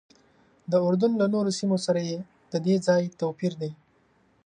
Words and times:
د 0.71 0.73
اردن 0.85 1.11
له 1.21 1.25
نورو 1.33 1.51
سیمو 1.59 1.77
سره 1.85 1.99
ددې 2.53 2.75
ځای 2.87 3.03
توپیر 3.19 3.53
دی. 3.61 3.71